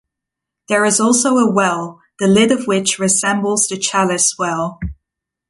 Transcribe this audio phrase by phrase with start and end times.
[0.67, 4.79] There is also a well, the lid of which resembles the Chalice Well.